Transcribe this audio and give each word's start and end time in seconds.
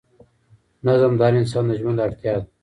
نظم 0.85 1.11
د 1.19 1.21
هر 1.27 1.33
انسان 1.41 1.63
د 1.67 1.71
ژوند 1.79 1.97
اړتیا 2.05 2.33
ده. 2.39 2.43